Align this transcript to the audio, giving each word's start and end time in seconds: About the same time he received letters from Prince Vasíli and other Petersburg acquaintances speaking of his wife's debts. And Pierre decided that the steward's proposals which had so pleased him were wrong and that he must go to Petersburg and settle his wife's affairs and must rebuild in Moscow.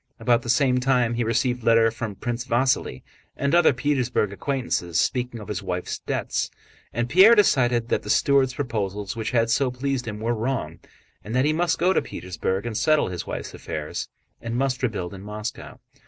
About 0.19 0.41
the 0.41 0.49
same 0.49 0.79
time 0.79 1.13
he 1.13 1.23
received 1.23 1.61
letters 1.63 1.93
from 1.93 2.15
Prince 2.15 2.47
Vasíli 2.47 3.03
and 3.37 3.53
other 3.53 3.71
Petersburg 3.71 4.33
acquaintances 4.33 4.99
speaking 4.99 5.39
of 5.39 5.47
his 5.47 5.61
wife's 5.61 5.99
debts. 5.99 6.49
And 6.91 7.07
Pierre 7.07 7.35
decided 7.35 7.89
that 7.89 8.01
the 8.01 8.09
steward's 8.09 8.55
proposals 8.55 9.15
which 9.15 9.29
had 9.29 9.51
so 9.51 9.69
pleased 9.69 10.07
him 10.07 10.19
were 10.19 10.33
wrong 10.33 10.79
and 11.23 11.35
that 11.35 11.45
he 11.45 11.53
must 11.53 11.77
go 11.77 11.93
to 11.93 12.01
Petersburg 12.01 12.65
and 12.65 12.75
settle 12.75 13.09
his 13.09 13.27
wife's 13.27 13.53
affairs 13.53 14.09
and 14.41 14.55
must 14.57 14.81
rebuild 14.81 15.13
in 15.13 15.21
Moscow. 15.21 15.77